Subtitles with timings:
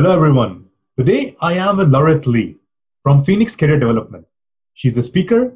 [0.00, 0.64] Hello, everyone.
[0.96, 2.56] Today I am with Laurette Lee
[3.02, 4.24] from Phoenix Career Development.
[4.72, 5.52] She's a speaker,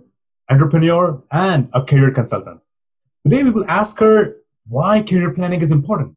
[0.51, 2.61] entrepreneur, and a career consultant.
[3.25, 4.37] Today we will ask her
[4.69, 6.15] why career planning is important,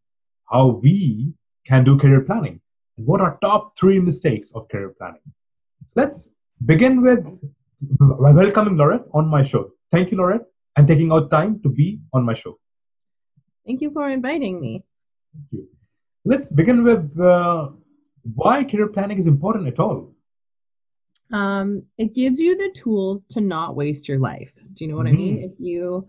[0.51, 1.35] how we
[1.65, 2.59] can do career planning,
[2.97, 5.21] and what are top three mistakes of career planning.
[5.85, 6.35] So let's
[6.65, 7.25] begin with
[8.09, 9.71] welcoming Laurette on my show.
[9.89, 12.59] Thank you, Laurette, and taking out time to be on my show.
[13.65, 14.83] Thank you for inviting me.
[15.33, 15.69] Thank you.
[16.25, 17.69] Let's begin with uh,
[18.35, 20.13] why career planning is important at all.
[21.31, 24.53] Um, it gives you the tools to not waste your life.
[24.73, 25.15] Do you know what mm-hmm.
[25.15, 25.35] I mean?
[25.37, 25.45] Mm-hmm.
[25.45, 26.07] If you,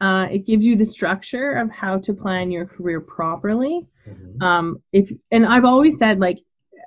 [0.00, 3.86] uh, it gives you the structure of how to plan your career properly.
[4.08, 4.42] Mm-hmm.
[4.42, 6.38] Um, if and I've always said like,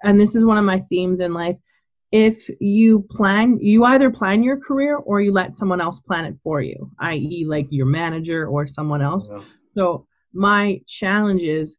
[0.03, 1.57] and this is one of my themes in life.
[2.11, 6.35] If you plan, you either plan your career or you let someone else plan it
[6.43, 9.29] for you, i.e., like your manager or someone else.
[9.31, 9.43] Yeah.
[9.71, 11.77] So my challenge is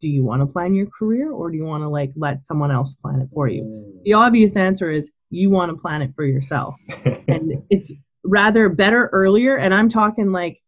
[0.00, 2.70] do you want to plan your career or do you want to like let someone
[2.70, 6.24] else plan it for you the obvious answer is you want to plan it for
[6.24, 6.74] yourself
[7.28, 7.92] and it's
[8.24, 10.60] rather better earlier and i'm talking like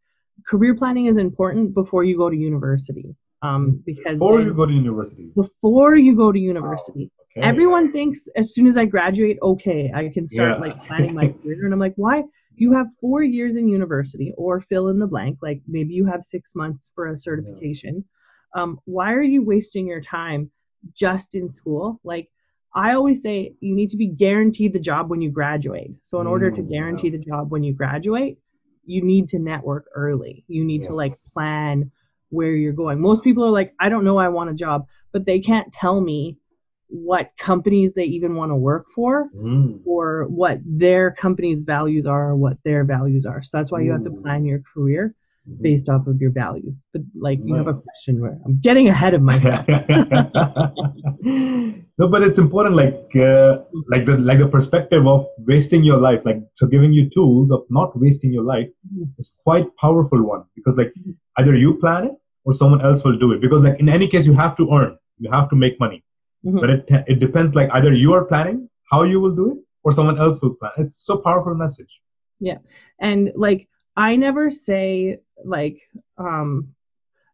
[0.46, 4.72] career planning is important before you go to university um, because before you go to
[4.72, 7.40] university before you go to university wow.
[7.40, 7.48] okay.
[7.48, 10.66] everyone thinks as soon as i graduate okay i can start yeah.
[10.66, 12.24] like planning my career and i'm like why
[12.56, 16.24] you have four years in university or fill in the blank like maybe you have
[16.24, 18.17] six months for a certification yeah.
[18.54, 20.50] Um, why are you wasting your time
[20.94, 22.00] just in school?
[22.04, 22.30] Like
[22.74, 25.92] i always say you need to be guaranteed the job when you graduate.
[26.02, 28.38] So in mm, order to mm, guarantee the job when you graduate
[28.88, 30.44] you need to network early.
[30.48, 30.88] You need yes.
[30.88, 31.92] to like plan
[32.30, 33.00] where you're going.
[33.00, 36.00] Most people are like i don't know i want a job but they can't tell
[36.00, 36.38] me
[36.88, 39.78] what companies they even want to work for mm.
[39.84, 43.42] or what their company's values are or what their values are.
[43.42, 45.14] So that's why you have to plan your career.
[45.60, 49.14] Based off of your values but like you have a question where i'm getting ahead
[49.14, 49.66] of myself
[51.98, 53.58] no but it's important like uh,
[53.88, 57.64] like the like the perspective of wasting your life like so giving you tools of
[57.70, 59.04] not wasting your life mm-hmm.
[59.18, 61.12] is quite powerful one because like mm-hmm.
[61.38, 62.12] either you plan it
[62.44, 64.96] or someone else will do it because like in any case you have to earn
[65.18, 66.04] you have to make money
[66.44, 66.58] Mm-hmm.
[66.58, 67.54] But it it depends.
[67.54, 70.72] Like either you are planning how you will do it, or someone else will plan.
[70.78, 72.00] It's so powerful message.
[72.38, 72.58] Yeah,
[73.00, 75.80] and like I never say like
[76.16, 76.68] um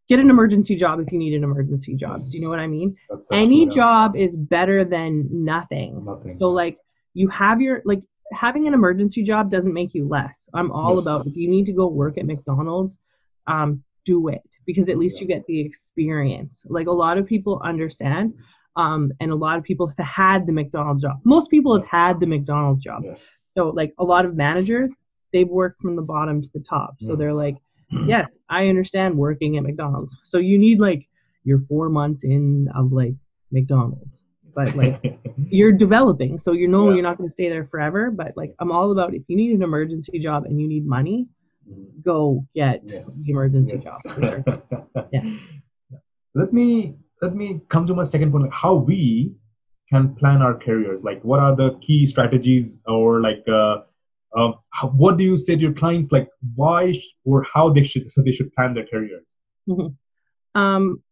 [0.09, 2.19] get an emergency job if you need an emergency job.
[2.19, 2.95] Do you know what I mean?
[3.09, 6.05] That's, that's Any job is better than nothing.
[6.05, 6.31] nothing.
[6.33, 6.79] So like
[7.15, 10.49] you have your like having an emergency job doesn't make you less.
[10.55, 11.03] I'm all yes.
[11.03, 12.99] about if you need to go work at McDonald's,
[13.47, 16.63] um, do it because at least you get the experience.
[16.67, 18.35] Like a lot of people understand
[18.77, 21.21] um, and a lot of people have had the McDonald's job.
[21.25, 23.03] Most people have had the McDonald's job.
[23.05, 23.51] Yes.
[23.57, 24.91] So, like a lot of managers,
[25.33, 26.97] they've worked from the bottom to the top.
[27.01, 27.57] So they're like,
[27.91, 30.17] yes, I understand working at McDonald's.
[30.25, 31.09] So you need like
[31.45, 33.15] your four months in of like
[33.51, 34.21] McDonald's,
[34.55, 36.39] but like you're developing.
[36.39, 36.95] So you know yeah.
[36.95, 38.11] you're not going to stay there forever.
[38.11, 41.29] But like I'm all about if you need an emergency job and you need money,
[41.69, 42.01] mm-hmm.
[42.03, 43.25] go get yes.
[43.25, 44.03] the emergency yes.
[44.05, 44.63] job.
[45.13, 45.23] yeah.
[46.35, 49.35] Let me let me come to my second point how we
[49.89, 53.77] can plan our careers like what are the key strategies or like uh,
[54.37, 54.55] um,
[54.93, 58.33] what do you say to your clients like why or how they should so they
[58.33, 59.35] should plan their careers
[59.69, 60.61] mm-hmm.
[60.61, 61.03] um,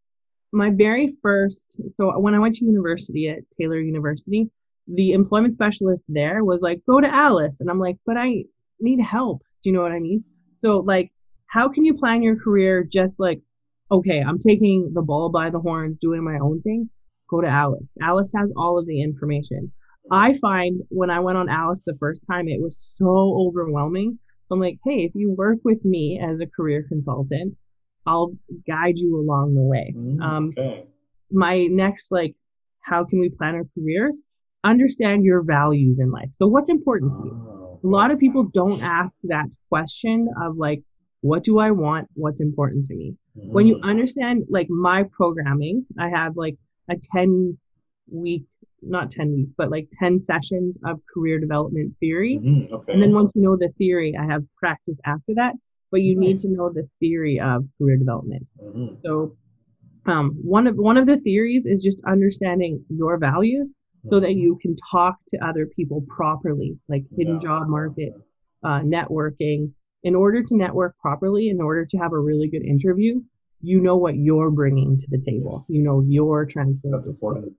[0.53, 1.66] my very first
[1.97, 4.50] so when i went to university at taylor university
[4.88, 8.44] the employment specialist there was like go to ALIS and i'm like but i
[8.81, 10.25] need help do you know what i mean
[10.56, 11.12] so like
[11.47, 13.41] how can you plan your career just like
[13.93, 16.88] okay, I'm taking the ball by the horns, doing my own thing,
[17.28, 17.93] go to ALIS.
[18.03, 19.71] ALIS has all of the information.
[20.10, 24.18] I find when I went on ALIS the first time, it was so overwhelming.
[24.46, 27.56] So I'm like, hey, if you work with me as a career consultant,
[28.06, 28.32] I'll
[28.66, 29.94] guide you along the way.
[29.96, 30.86] Mm, um, okay.
[31.30, 32.34] My next, like,
[32.80, 34.18] how can we plan our careers?
[34.64, 36.30] Understand your values in life.
[36.32, 37.32] So, what's important to you?
[37.32, 40.82] Oh, a lot of people don't ask that question of, like,
[41.22, 42.08] what do I want?
[42.14, 43.16] What's important to me?
[43.38, 43.52] Mm-hmm.
[43.52, 43.88] When you mm.
[43.88, 46.56] understand like my programming, I have like
[46.90, 47.56] a 10
[48.10, 48.44] week,
[48.82, 52.40] not 10 weeks, but like 10 sessions of career development theory.
[52.43, 52.75] Mm-hmm.
[52.75, 52.93] Okay.
[52.93, 55.55] And then once you know the theory, I have practice after that.
[55.90, 56.26] But you nice.
[56.26, 58.46] need to know the theory of career development.
[58.62, 58.94] Mm-hmm.
[59.05, 59.37] So
[60.06, 63.75] um, one of one of the theories is just understanding your values
[64.11, 64.38] so that mm-hmm.
[64.38, 67.40] you can talk to other people properly, like hidden yeah.
[67.40, 68.12] job market,
[68.64, 69.70] uh, networking,
[70.02, 73.20] in order to network properly, in order to have a really good interview,
[73.61, 75.62] you know what you're bringing to the table.
[75.69, 75.70] Yes.
[75.70, 76.88] You know your transfer.
[76.90, 77.52] That's important.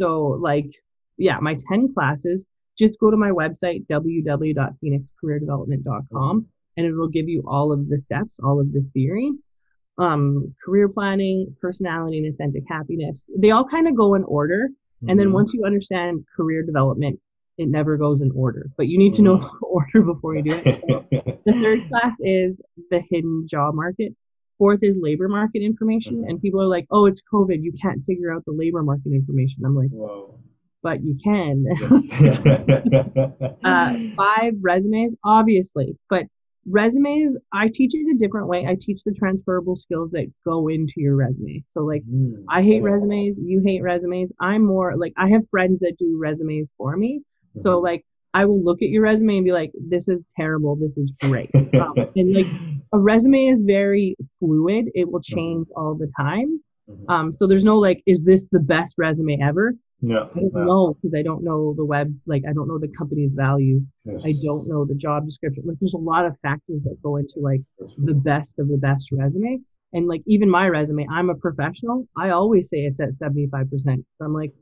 [0.00, 0.70] So, like,
[1.18, 2.46] yeah, my 10 classes,
[2.78, 8.38] just go to my website, www.phoenixcareerdevelopment.com, and it will give you all of the steps,
[8.42, 9.32] all of the theory.
[9.98, 13.28] Um, career planning, personality, and authentic happiness.
[13.36, 14.70] They all kind of go in order.
[15.08, 15.32] And then Mhm.
[15.32, 17.20] once you understand career development,
[17.58, 18.70] it never goes in order.
[18.78, 20.80] But you need to know the order before you do it.
[20.80, 21.04] So
[21.44, 22.56] the third class is
[22.90, 24.14] the hidden job market.
[24.60, 26.22] Fourth is labor market information.
[26.28, 27.62] And people are like, oh, it's COVID.
[27.62, 29.64] You can't figure out the labor market information.
[29.64, 30.34] I'm like, wow.
[30.82, 31.64] but you can.
[31.80, 32.12] Yes.
[33.64, 35.96] uh, five resumes, obviously.
[36.10, 36.26] But
[36.68, 38.66] resumes, I teach it a different way.
[38.66, 41.64] I teach the transferable skills that go into your resume.
[41.70, 42.44] So, like, Mm.
[42.50, 43.38] I hate resumes.
[43.42, 44.30] You hate resumes.
[44.40, 47.22] I'm more like, I have friends that do resumes for me.
[47.56, 47.82] So, Mhm.
[47.82, 50.76] like, I will look at your resume and be like, this is terrible.
[50.76, 51.50] This is great.
[51.80, 52.46] Um, and like,
[52.92, 56.60] a resume is very fluid, it will change all the time.
[56.88, 57.10] Mhm.
[57.10, 59.74] Um, so, there's no like, is this the best resume ever?
[60.02, 60.24] yeah.
[60.34, 60.64] I don't yeah.
[60.64, 63.86] know because I don't know the web, like, I don't know the company's values.
[64.04, 64.22] Yes.
[64.24, 65.64] I don't know the job description.
[65.66, 69.08] Like, there's a lot of factors that go into like the best of the best
[69.12, 69.60] resume.
[69.92, 72.06] And like, even my resume, I'm a professional.
[72.16, 73.68] I always say it's at 75%.
[73.82, 74.52] So I'm like,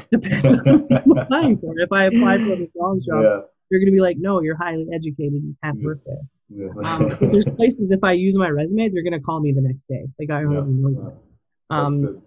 [0.10, 1.74] depends on what applying for.
[1.78, 3.40] If I apply for a McDonald's job, Yeah.
[3.70, 5.42] you're going to be like, no, you're highly educated.
[5.42, 6.66] You can't work there.
[6.66, 6.68] Yeah.
[6.84, 9.84] Um, there's places, if I use my resume, they're going to call me the next
[9.88, 10.04] day.
[10.18, 11.12] Like, I Yeah, know
[11.70, 11.74] that.
[11.74, 12.22] Um,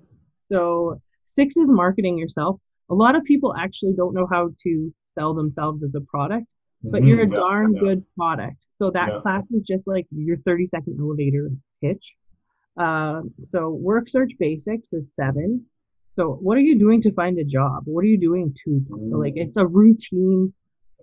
[0.51, 2.59] so six is marketing yourself.
[2.89, 6.45] A lot of people actually don't know how to sell themselves as a product,
[6.83, 8.57] but Mhm, you're a darn good product.
[8.77, 11.49] So that class is just like your 30 second elevator
[11.81, 12.13] pitch.
[12.77, 15.65] Uh, so work search basics is seven.
[16.15, 17.83] So what are you doing to find a job?
[17.85, 19.33] What are you doing to like?
[19.35, 19.41] Mm.
[19.47, 20.53] It's a routine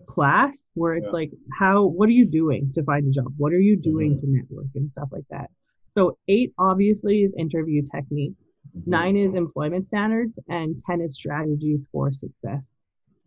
[0.07, 1.11] class where it's Yeah.
[1.13, 3.33] like how what are you doing to find a job?
[3.37, 4.21] What are you doing Mhm.
[4.21, 5.51] to network and stuff like that?
[5.91, 8.35] So eight obviously is interview technique.
[8.75, 8.87] Mhm.
[8.87, 12.73] Nine is employment standards, and 10 is strategies for success.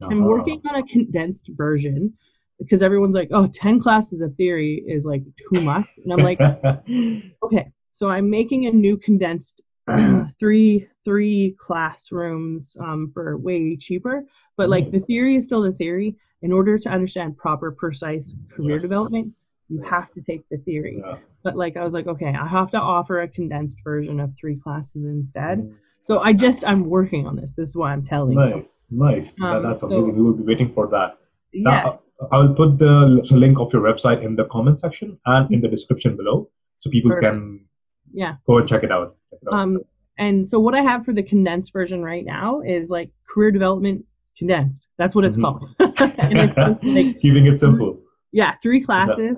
[0.02, 0.28] I'm Uh-huh.
[0.30, 2.14] working on a condensed version
[2.58, 5.86] because everyone's like, oh, 10 classes of theory is like too much.
[6.04, 6.40] And I'm like,
[7.44, 9.62] okay, so I'm making a new condensed
[10.40, 14.26] three three classrooms um, for way cheaper.
[14.58, 16.16] But like the theory is still the theory.
[16.42, 18.82] In order to understand proper, precise career Yes.
[18.84, 19.28] development,
[19.68, 21.02] you have to take the theory.
[21.04, 21.18] Yeah.
[21.44, 24.58] But like I was like, okay, I have to offer a condensed version of three
[24.58, 25.60] classes instead.
[25.60, 25.74] Mm.
[26.04, 27.56] So I just I'm working on this.
[27.56, 28.50] This is why I'm telling you.
[28.56, 29.42] Nice, nice.
[29.42, 30.16] Um, that's so- amazing.
[30.18, 31.18] we will be waiting for that.
[31.52, 31.64] Yeah.
[31.64, 32.02] Now,
[32.32, 35.68] I will put the link of your website in the comment section and in the
[35.68, 37.34] description below, so people Perfect.
[37.34, 37.66] can
[38.14, 38.36] Yeah.
[38.46, 39.16] go and check it out.
[39.52, 39.80] Um,
[40.18, 44.06] and so what I have for the condensed version right now is like career development
[44.38, 44.88] condensed.
[44.98, 45.42] That's what it's Mhm.
[45.42, 45.70] called.
[45.80, 48.00] it's like Keeping it simple.
[48.32, 49.38] yeah, three classes.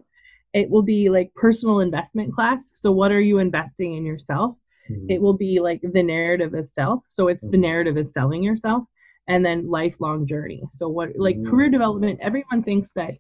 [0.54, 2.72] It will be like personal investment class.
[2.74, 4.56] So what are you investing in yourself?
[4.90, 5.06] Mhm.
[5.10, 7.04] It will be like the narrative of self.
[7.10, 7.62] So it's the Mhm.
[7.62, 8.84] narrative of selling yourself
[9.28, 10.64] and then lifelong journey.
[10.72, 11.48] So what like Mm.
[11.48, 13.16] career development, everyone thinks that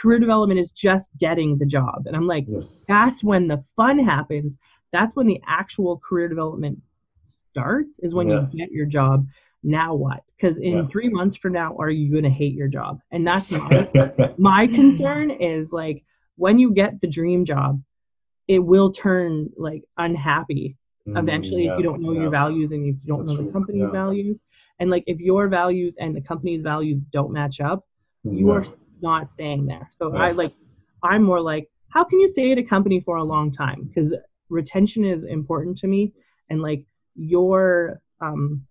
[0.00, 2.06] career development is just getting the job.
[2.06, 2.84] And I'm like, Yes.
[2.86, 4.56] that's when the fun happens.
[4.92, 6.80] That's when the actual career development
[7.26, 8.40] starts is when Yeah.
[8.52, 9.26] you get your job.
[9.62, 10.22] Now what?
[10.36, 10.86] Because in Yeah.
[10.86, 13.00] three months from now, are you going to hate your job?
[13.10, 13.88] And that's my,
[14.38, 16.04] my concern is like
[16.36, 17.82] when you get the dream job,
[18.48, 22.20] it will turn like unhappy eventually if you don't know Mm, yeah.
[22.22, 23.90] your values and if you don't That's know the company's Yeah.
[23.90, 24.40] values.
[24.78, 27.84] And like if your values and the company's values don't match up,
[28.24, 28.54] you Yeah.
[28.54, 28.66] are
[29.00, 29.88] not staying there.
[29.92, 30.50] So I like
[31.02, 33.84] I'm more like, how can you stay at a company for a long time?
[33.84, 34.14] Because
[34.52, 36.12] retention is important to me,
[36.50, 38.66] and like your um,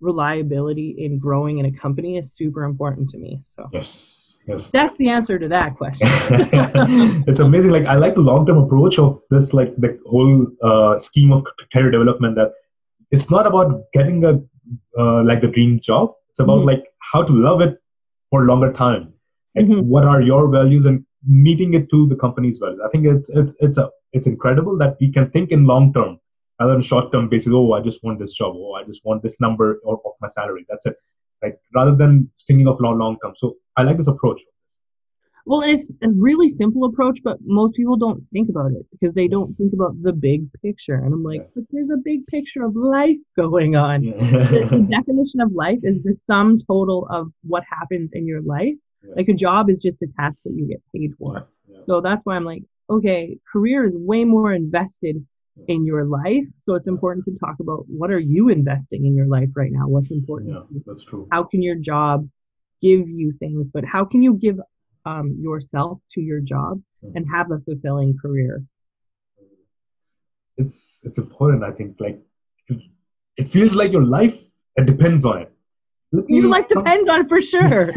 [0.00, 3.42] reliability in growing in a company is super important to me.
[3.56, 4.14] So Yes.
[4.46, 4.68] Yes.
[4.70, 6.08] that's the answer to that question.
[7.30, 7.70] it's amazing.
[7.70, 11.44] Like I like the long term approach of this, like the whole uh, scheme of
[11.72, 12.36] career development.
[12.36, 12.52] That
[13.10, 14.32] it's not about getting a
[14.98, 16.14] uh, like the dream job.
[16.30, 16.66] It's about Mhm.
[16.72, 17.76] like how to love it
[18.30, 19.12] for longer time.
[19.54, 19.82] Like Mhm.
[19.84, 22.80] what are your values and meeting it to the company's values.
[22.84, 26.18] I think it's it's it's a it's incredible that we can think in long term
[26.60, 27.52] rather than short term basis.
[27.54, 28.54] Oh, I just want this job.
[28.56, 30.66] Oh, I just want this number of, of my salary.
[30.68, 30.96] That's it.
[31.40, 31.54] Right?
[31.72, 33.34] rather than thinking of long long term.
[33.36, 34.42] So I like this approach.
[35.46, 39.28] Well, it's a really simple approach, but most people don't think about it because they
[39.28, 40.96] don't think about the big picture.
[40.96, 41.52] And I'm like, Yes.
[41.54, 44.02] but there's a big picture of life going on.
[44.02, 48.74] the, the definition of life is the sum total of what happens in your life.
[49.02, 49.14] Yeah.
[49.16, 51.48] Like a job is just a task that you get paid for.
[51.68, 51.78] Yeah.
[51.86, 55.24] So that's why I'm like, okay, career is way more invested
[55.66, 56.44] in your life.
[56.58, 59.88] So it's important to talk about what are you investing in your life right now?
[59.88, 60.50] What's important?
[60.50, 61.28] Yeah, that's true.
[61.32, 62.28] How can your job
[62.80, 63.66] give you things?
[63.66, 64.60] But how can you give
[65.04, 66.80] um, yourself to your job
[67.14, 68.62] and have a fulfilling career?
[70.56, 71.62] It's it's important.
[71.62, 72.20] I think like
[72.68, 72.78] it,
[73.36, 75.52] it feels like your life it depends on it.
[76.28, 77.68] Your life depends on for sure.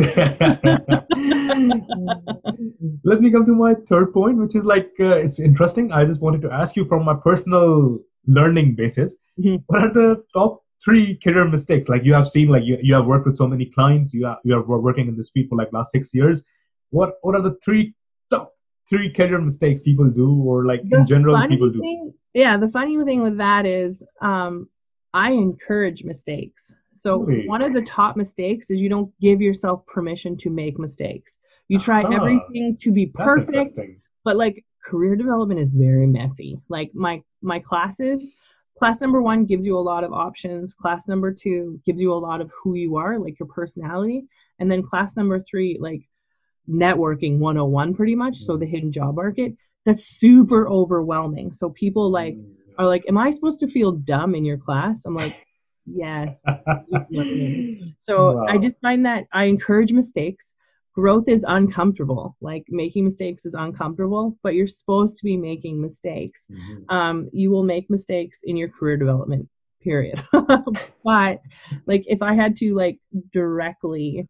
[3.03, 5.91] Let me come to my third point, which is like uh, it's interesting.
[5.91, 9.63] I just wanted to ask you from my personal learning basis, Mhm.
[9.67, 13.05] what are the top three career mistakes like you have seen like you, you have
[13.05, 15.71] worked with so many clients you are you are working in this field for like
[15.71, 16.43] last six years
[16.89, 17.93] what what are the three
[18.31, 18.51] top
[18.89, 22.67] three career mistakes people do or like The in general people do thing- yeah, the
[22.69, 24.69] funny thing with that is um,
[25.13, 26.71] I encourage mistakes.
[27.01, 27.47] So Really?
[27.47, 31.39] one of the top mistakes is you don't give yourself permission to make mistakes.
[31.67, 33.79] You try Ah, everything to be perfect,
[34.23, 36.59] but like career development is very messy.
[36.69, 38.37] Like my my classes,
[38.77, 42.23] class number 1 gives you a lot of options, class number 2 gives you a
[42.27, 44.25] lot of who you are, like your personality,
[44.59, 46.03] and then class number 3 like
[46.69, 49.55] networking 101 pretty much, so the hidden job market.
[49.85, 51.53] That's super overwhelming.
[51.53, 52.55] So people like Mm.
[52.77, 55.33] are like, "Am I supposed to feel dumb in your class?" I'm like,
[55.85, 56.43] "Yes."
[57.99, 60.53] So I just find that I encourage mistakes.
[60.93, 62.35] Growth is uncomfortable.
[62.41, 66.47] Like making mistakes is uncomfortable, but you're supposed to be making mistakes.
[66.49, 66.91] Mhm.
[66.93, 69.47] Um, you will make mistakes in your career development
[69.81, 70.23] period.
[71.03, 71.41] but
[71.85, 72.99] like if I had to like
[73.31, 74.27] directly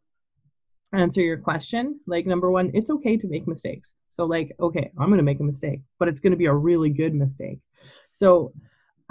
[0.93, 3.93] answer your question, like number one, it's okay to make mistakes.
[4.09, 7.13] So like, okay, I'm gonna make a mistake, but it's gonna be a really good
[7.13, 7.59] mistake.
[7.97, 8.53] So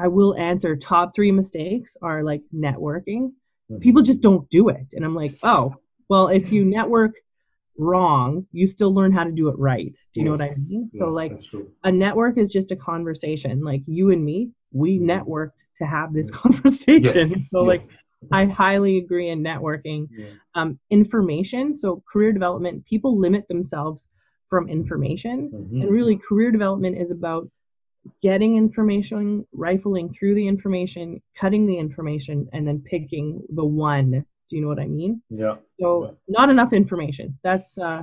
[0.01, 3.33] I will answer top three mistakes are like networking.
[3.71, 3.81] Mhm.
[3.81, 4.87] People just don't do it.
[4.95, 5.75] And I'm like, oh,
[6.09, 7.13] well, if you network
[7.79, 9.93] wrong, you still learn how to do it right.
[10.13, 10.91] Do you know what I Yes, mean?
[10.95, 11.39] So like
[11.85, 13.63] a network is just a conversation.
[13.63, 15.05] Like you and me, we Mhm.
[15.13, 16.41] networked to have this Yes.
[16.41, 17.03] conversation.
[17.15, 17.81] yes, so like.
[18.33, 20.07] I highly agree in networking.
[20.11, 20.27] Yeah.
[20.55, 24.09] Um, information, so career development, people limit themselves
[24.51, 25.51] from information.
[25.51, 25.83] Mhm.
[25.83, 27.49] And really, career development is about
[28.23, 34.11] getting information, rifling through the information, cutting the information, and then picking the one.
[34.11, 35.23] Do you know what I mean?
[35.31, 36.11] yeah So, Yeah.
[36.29, 37.39] not enough information.
[37.43, 38.03] That's uh,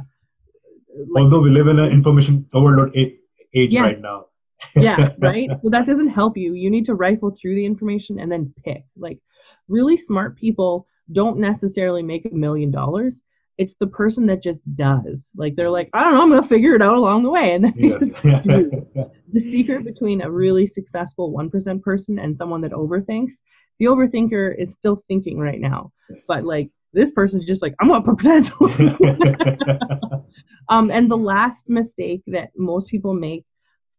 [1.10, 3.13] like, although we live in an information overload age
[3.54, 3.82] Yes.
[3.84, 4.25] right now
[4.75, 5.50] yeah, right?
[5.62, 6.54] Well, that doesn't help you.
[6.54, 8.84] You need to rifle through the information and then pick.
[8.98, 9.20] Like,
[9.68, 13.22] really smart people don't necessarily make a million dollars.
[13.58, 15.30] It's the person that just does.
[15.36, 17.56] Like, they're like, I don't know, I'm to figure it out along the way.
[17.56, 18.88] And then they yes just do.
[19.34, 23.36] the secret between a really successful 1% person and someone that overthinks
[23.80, 25.92] the overthinker is still thinking right now.
[26.28, 28.70] But like this person's just like i'm for potential
[30.70, 33.46] um and the last mistake that most people make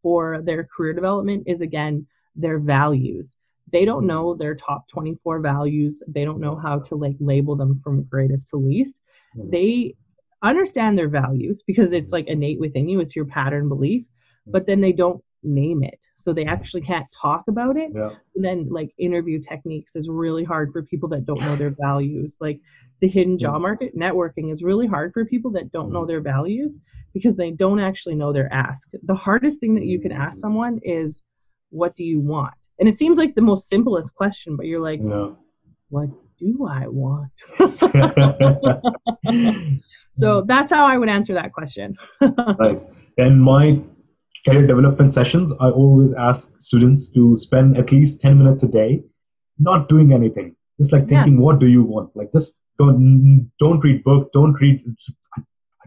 [0.03, 3.37] for their career development is again their values.
[3.71, 6.03] They don't know their top 24 values.
[6.09, 9.01] They don't know how to like label them from greatest to least
[9.35, 9.51] Hmm.
[9.51, 9.95] they
[10.43, 12.17] understand their values because it's hmm.
[12.17, 14.05] like innate within you it's your pattern belief
[14.45, 14.53] hmm.
[14.53, 17.93] but then they don't name it so they actually can't talk about it.
[17.95, 18.11] Yeah.
[18.35, 22.61] Then like interview techniques is really hard for people that don't know their values like
[23.01, 26.79] the hidden job market networking is really hard for people that don't know their values
[27.15, 28.89] because they don't actually know their ask.
[29.05, 31.23] The hardest thing that you can ask someone is
[31.71, 32.55] what do you want?
[32.81, 35.31] And it seems like the most simplest question but you're like yeah.
[35.91, 37.31] What do i want
[40.17, 41.97] so that's how i would answer that question
[42.59, 42.85] nice.
[43.17, 43.81] In my
[44.47, 49.03] career development sessions, I always ask students to spend at least 10 minutes a day
[49.59, 50.55] not doing anything.
[50.81, 51.09] Just like Yeah.
[51.25, 52.11] thinking, what do you want?
[52.15, 54.85] Like just don't don't read book, don't read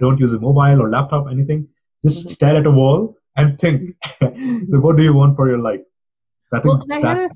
[0.01, 1.70] don't use a mobile or laptop, anything.
[2.03, 2.29] Just Mhm.
[2.36, 3.96] stare at a wall and think
[4.86, 5.79] what do you want for your life?
[6.53, 7.29] I think Well, I had a-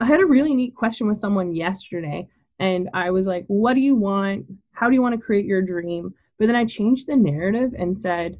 [0.00, 2.28] I had a really neat question with someone yesterday,
[2.62, 4.46] and I was like, What do you want?
[4.70, 6.14] How do you want to create your dream?
[6.38, 8.38] But then I changed the narrative and said,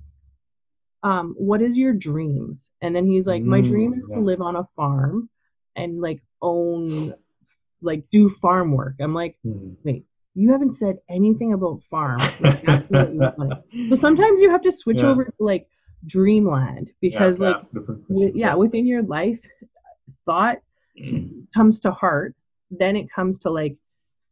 [1.02, 2.70] um, What is your dreams?
[2.80, 5.28] And then he's like, My Mm, dream is to live on a farm
[5.76, 7.12] and like own,
[7.82, 8.94] like do farm work.
[9.00, 10.04] I'm like, Mhm.
[10.34, 12.20] You haven't said anything about farm.
[12.40, 13.54] Like, absolutely funny.
[13.90, 15.08] So sometimes you have to switch Yeah.
[15.10, 15.68] over to like
[16.06, 18.38] dreamland because, Yeah, like, that's different wi- question.
[18.38, 19.40] yeah, within your life,
[20.24, 20.58] thought
[21.54, 22.34] comes to heart,
[22.70, 23.76] then it comes to like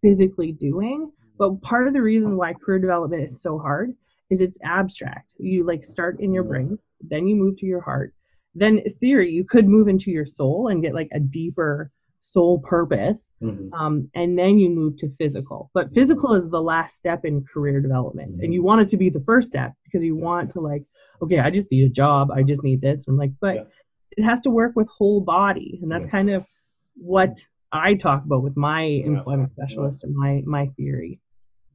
[0.02, 1.10] physically doing.
[1.38, 3.92] But part of the reason why career development is so hard
[4.30, 5.32] is it's abstract.
[5.38, 8.14] You like start in your brain, then you move to your heart.
[8.54, 11.90] Then theory, you could move into your soul and get like a deeper
[12.20, 13.32] soul purpose.
[13.42, 13.70] Mhm.
[13.72, 15.70] Um, and then you move to physical.
[15.72, 18.40] But physical is the last step in career development.
[18.42, 20.84] And you want it to be the first step because you want to like,
[21.22, 22.30] okay, I just need a job.
[22.30, 23.06] I just need this.
[23.08, 23.62] I'm like, but Yeah.
[24.18, 25.78] it has to work with whole body.
[25.80, 26.42] And that's kind of
[26.96, 27.40] what
[27.72, 29.64] I talk about with my Yeah, employment yeah.
[29.66, 31.20] specialist and my my theory.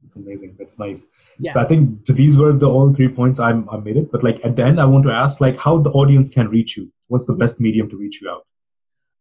[0.04, 0.54] It's amazing.
[0.58, 1.06] That's nice.
[1.38, 1.52] Yeah.
[1.52, 4.12] So I think so these were the all three points I'm, I made it.
[4.12, 6.76] But like at the end, I want to ask like how the audience can reach
[6.76, 6.92] you.
[7.08, 8.46] What's the best medium to reach you out?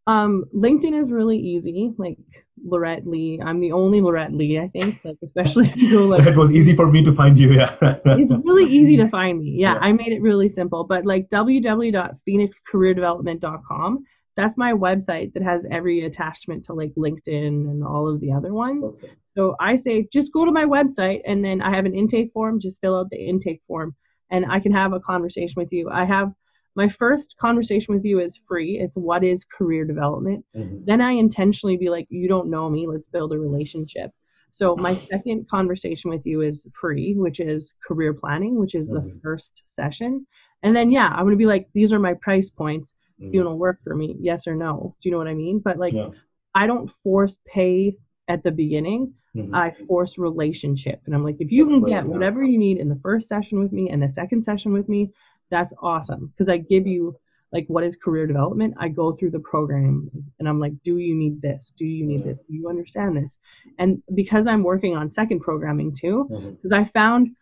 [0.07, 1.91] Um, LinkedIn is really easy.
[1.97, 2.19] Like
[2.63, 5.03] Lorette Lee, I'm the only Lorette Lee, I think.
[5.03, 7.53] Like especially if you go like it was easy for me to find you.
[7.53, 7.73] Yeah.
[7.81, 9.55] it's really easy to find me.
[9.57, 9.79] Yeah, Yeah.
[9.81, 10.83] I made it really simple.
[10.83, 14.03] But like www.phoenixcareerdevelopment.com,
[14.35, 18.53] that's my website that has every attachment to like LinkedIn and all of the other
[18.53, 18.89] ones.
[18.89, 19.11] Okay.
[19.37, 22.59] So I say just go to my website and then I have an intake form,
[22.59, 23.95] just fill out the intake form
[24.31, 25.89] and I can have a conversation with you.
[25.89, 26.33] I have
[26.75, 28.79] my first conversation with you is free.
[28.79, 30.43] It's what is career development.
[30.55, 30.85] Mhm.
[30.85, 34.11] Then I intentionally be like, you don't know me, let's build a relationship.
[34.51, 38.99] So my second conversation with you is free, which is career planning, which is the
[38.99, 39.21] Mhm.
[39.21, 40.25] first session.
[40.63, 42.93] And then yeah, I'm gonna be like, these are my price points.
[43.19, 44.15] Do you want work for me?
[44.19, 44.95] Yes or no?
[45.01, 45.59] Do you know what I mean?
[45.59, 46.09] But like Yeah.
[46.53, 49.13] I don't force pay at the beginning.
[49.35, 49.53] Mhm.
[49.53, 51.01] I force relationship.
[51.05, 52.09] And I'm like, if you That's can get yeah.
[52.09, 55.11] whatever you need in the first session with me and the second session with me,
[55.49, 56.27] that's awesome.
[56.27, 57.17] Because I give you
[57.51, 58.73] like what is career development.
[58.77, 61.71] I go through the program and I'm like, do you need this?
[61.77, 62.41] Do you need this?
[62.41, 63.37] Do you understand this?
[63.77, 67.35] And because I'm working on second programming too, because I found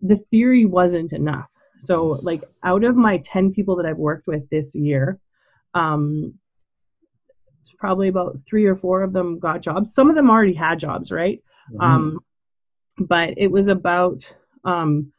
[0.00, 1.50] the theory wasn't enough.
[1.82, 5.18] So like out of my 10 people that I've worked with this year,
[5.74, 6.34] um,
[7.78, 9.92] probably about three or four of them got jobs.
[9.92, 11.42] Some of them already had jobs, right?
[11.72, 11.82] Mhm.
[11.82, 12.20] Um,
[12.98, 14.32] but it was about,
[14.64, 15.12] um,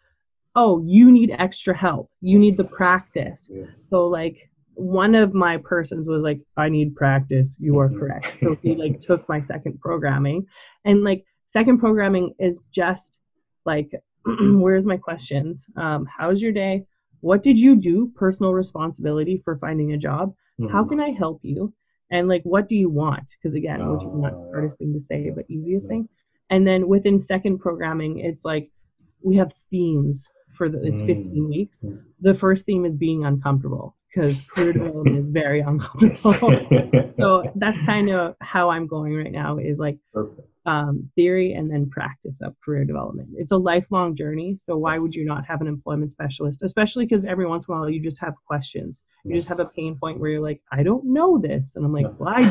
[0.55, 2.09] oh, you need extra help.
[2.21, 3.49] You need the practice.
[3.51, 3.85] Yes.
[3.89, 7.57] So like one of my persons was like, I need practice.
[7.59, 7.99] You are Mhm.
[7.99, 8.39] correct.
[8.39, 10.47] So he like took my second programming,
[10.85, 13.19] and like second programming is just
[13.65, 13.93] like,
[14.61, 15.65] where's my questions?
[15.75, 16.85] Um, how's your day?
[17.21, 18.11] What did you do?
[18.15, 20.33] Personal responsibility for finding a job.
[20.69, 20.89] How Mhm.
[20.89, 21.73] can I help you?
[22.11, 23.23] And like, what do you want?
[23.37, 25.89] Because again, which is not the hardest thing to say, but easiest Yeah.
[25.89, 26.09] thing.
[26.49, 28.69] And then within second programming, it's like
[29.23, 31.49] we have themes for the it's 15 Mm.
[31.49, 31.81] weeks.
[31.81, 31.99] Mm.
[32.21, 36.13] The first theme is being uncomfortable because career development is very uncomfortable.
[37.19, 40.47] so that's kind of how I'm going right now is like Perfect.
[40.65, 43.29] Um, theory and then practice of career development.
[43.37, 44.57] It's a lifelong journey.
[44.59, 46.63] So why would you not have an employment specialist?
[46.63, 48.99] Especially because every once in a while you just have questions.
[49.25, 51.75] You just have a pain point where you're like, I don't know this.
[51.75, 52.13] And I'm like, Yeah.
[52.17, 52.43] well, I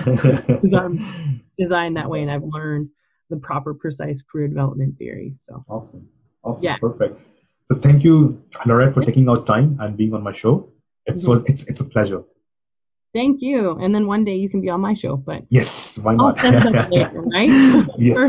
[0.47, 2.89] because I'm designed that way and I've learned
[3.31, 5.35] the proper, precise career development theory.
[5.39, 6.09] So Awesome.
[6.45, 6.65] Awesome.
[6.65, 6.77] Yeah.
[6.79, 7.21] Perfect.
[7.65, 10.71] So thank you, Lorette, for taking out time and being on my show.
[11.07, 11.29] It's Mhm.
[11.29, 12.23] was it's it's a pleasure.
[13.13, 13.79] Thank you.
[13.81, 16.43] And then one day you can be on my show, but Yes, why not?
[16.91, 17.87] later, right?
[17.99, 18.21] yes.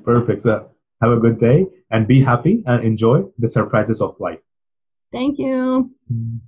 [0.04, 0.42] Perfect.
[0.42, 4.40] So have a good day and be happy and enjoy the surprises of life.
[5.12, 5.90] Thank you.
[6.12, 6.40] Mm.